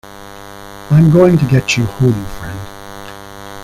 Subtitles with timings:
[0.89, 2.59] I'm going to get you home, friend.